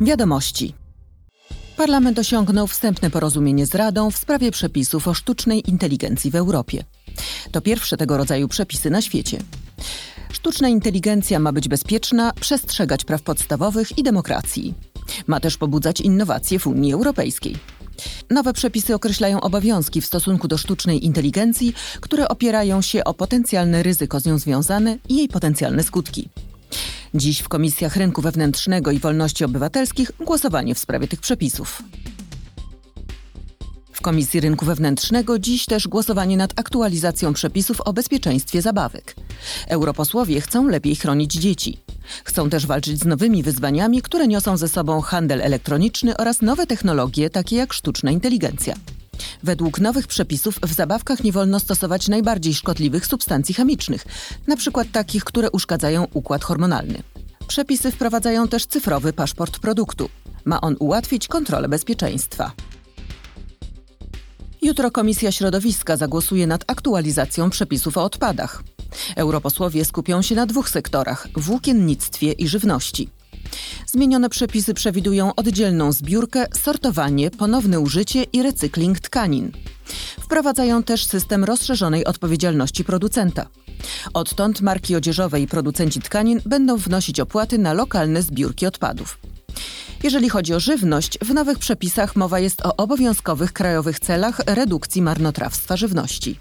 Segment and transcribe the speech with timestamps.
[0.00, 0.74] Wiadomości.
[1.76, 6.84] Parlament osiągnął wstępne porozumienie z Radą w sprawie przepisów o sztucznej inteligencji w Europie.
[7.52, 9.38] To pierwsze tego rodzaju przepisy na świecie.
[10.32, 14.74] Sztuczna inteligencja ma być bezpieczna, przestrzegać praw podstawowych i demokracji.
[15.26, 17.56] Ma też pobudzać innowacje w Unii Europejskiej.
[18.30, 24.20] Nowe przepisy określają obowiązki w stosunku do sztucznej inteligencji, które opierają się o potencjalne ryzyko
[24.20, 26.28] z nią związane i jej potencjalne skutki.
[27.14, 31.82] Dziś w Komisjach Rynku Wewnętrznego i Wolności Obywatelskich głosowanie w sprawie tych przepisów.
[33.92, 39.16] W Komisji Rynku Wewnętrznego dziś też głosowanie nad aktualizacją przepisów o bezpieczeństwie zabawek.
[39.68, 41.78] Europosłowie chcą lepiej chronić dzieci.
[42.24, 47.30] Chcą też walczyć z nowymi wyzwaniami, które niosą ze sobą handel elektroniczny oraz nowe technologie,
[47.30, 48.74] takie jak sztuczna inteligencja.
[49.42, 54.04] Według nowych przepisów w zabawkach nie wolno stosować najbardziej szkodliwych substancji chemicznych,
[54.48, 54.84] np.
[54.92, 57.02] takich, które uszkadzają układ hormonalny.
[57.46, 60.08] Przepisy wprowadzają też cyfrowy paszport produktu.
[60.44, 62.52] Ma on ułatwić kontrolę bezpieczeństwa.
[64.62, 68.62] Jutro Komisja Środowiska zagłosuje nad aktualizacją przepisów o odpadach.
[69.16, 73.08] Europosłowie skupią się na dwóch sektorach włókiennictwie i żywności.
[73.92, 79.52] Zmienione przepisy przewidują oddzielną zbiórkę, sortowanie, ponowne użycie i recykling tkanin.
[80.20, 83.46] Wprowadzają też system rozszerzonej odpowiedzialności producenta.
[84.14, 89.18] Odtąd marki odzieżowe i producenci tkanin będą wnosić opłaty na lokalne zbiórki odpadów.
[90.02, 95.76] Jeżeli chodzi o żywność, w nowych przepisach mowa jest o obowiązkowych krajowych celach redukcji marnotrawstwa
[95.76, 96.38] żywności.